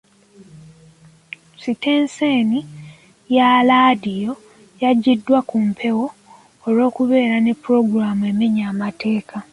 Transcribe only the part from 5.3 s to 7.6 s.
ku mpewo olw'okubeera ne